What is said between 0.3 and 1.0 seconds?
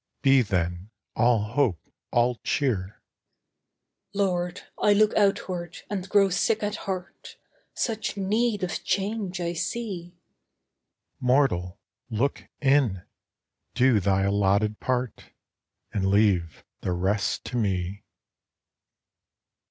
then,